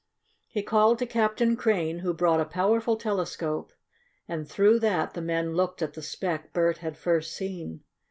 [0.47, 3.71] He called to Captain Crane, who brought a powerful telescope,
[4.27, 7.83] and through that the men looked at the speck Bert had first seen.